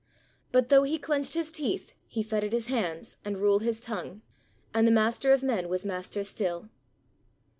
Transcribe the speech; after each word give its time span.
But 0.51 0.69
though 0.69 0.81
he 0.81 0.97
clenched 0.97 1.35
his 1.35 1.51
teeth, 1.51 1.93
he 2.07 2.23
fettered 2.23 2.53
his 2.53 2.69
hands, 2.69 3.17
and 3.23 3.39
ruled 3.39 3.61
his 3.61 3.81
tongue, 3.81 4.23
and 4.73 4.87
the 4.87 4.91
Master 4.91 5.31
of 5.31 5.43
men 5.43 5.69
was 5.69 5.85
master 5.85 6.23
still. 6.23 6.69